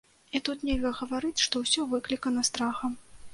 І 0.37 0.39
тут 0.47 0.63
нельга 0.69 0.91
гаварыць, 0.99 1.43
што 1.49 1.61
ўсё 1.67 1.85
выклікана 1.93 2.47
страхам. 2.51 2.99